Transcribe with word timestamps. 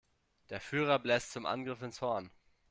Der 0.49 0.59
Führer 0.59 0.97
bläst 0.97 1.31
zum 1.31 1.45
Angriff 1.45 1.83
ins 1.83 2.01
Horn. 2.01 2.31